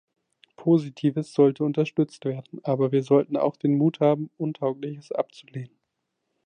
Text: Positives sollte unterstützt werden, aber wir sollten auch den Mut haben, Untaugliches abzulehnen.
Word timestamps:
Positives 0.57 1.31
sollte 1.31 1.63
unterstützt 1.63 2.25
werden, 2.25 2.59
aber 2.63 2.91
wir 2.91 3.03
sollten 3.03 3.37
auch 3.37 3.55
den 3.55 3.77
Mut 3.77 3.99
haben, 3.99 4.31
Untaugliches 4.39 5.11
abzulehnen. 5.11 5.77